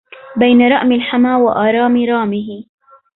بين 0.35 0.61
رئم 0.71 0.91
الحمى 0.91 1.29
وآرام 1.33 2.05
رامه 2.05 2.63